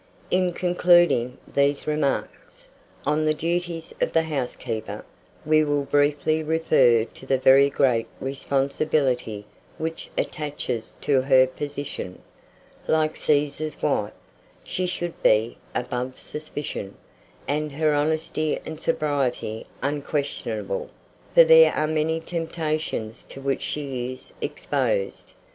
[0.31, 2.69] IN CONCLUDING THESE REMARKS
[3.05, 5.05] on the duties of the housekeeper,
[5.45, 9.45] we will briefly refer to the very great responsibility
[9.77, 12.19] which attaches to her position.
[12.87, 14.11] Like "Caesar's wife,"
[14.63, 16.95] she should be "above suspicion,"
[17.47, 20.89] and her honesty and sobriety unquestionable;
[21.35, 25.35] for there are many temptations to which she is exposed.